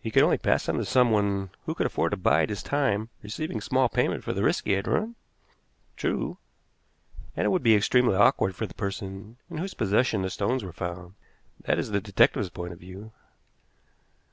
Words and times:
"He 0.00 0.10
could 0.10 0.24
only 0.24 0.38
pass 0.38 0.66
them 0.66 0.76
to 0.78 0.84
some 0.84 1.12
one 1.12 1.50
who 1.66 1.76
could 1.76 1.86
afford 1.86 2.10
to 2.10 2.16
bide 2.16 2.48
his 2.48 2.64
time, 2.64 3.10
receiving 3.22 3.60
small 3.60 3.88
payment 3.88 4.24
for 4.24 4.32
the 4.32 4.42
risk 4.42 4.64
he 4.64 4.72
had 4.72 4.88
run?" 4.88 5.14
"True." 5.96 6.38
"And 7.36 7.44
it 7.46 7.50
would 7.50 7.62
be 7.62 7.76
extremely 7.76 8.16
awkward 8.16 8.56
for 8.56 8.66
the 8.66 8.74
person 8.74 9.36
in 9.48 9.58
whose 9.58 9.74
possession 9.74 10.22
the 10.22 10.30
stones 10.30 10.64
were 10.64 10.72
found. 10.72 11.14
That 11.60 11.78
is 11.78 11.92
the 11.92 12.00
detective's 12.00 12.50
point 12.50 12.72
of 12.72 12.80
view." 12.80 13.12